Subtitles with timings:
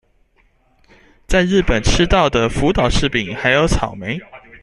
[1.27, 4.19] 在日本吃到的福島柿餅還有草莓